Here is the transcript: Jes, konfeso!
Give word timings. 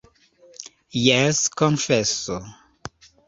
Jes, 1.01 1.41
konfeso! 1.63 2.39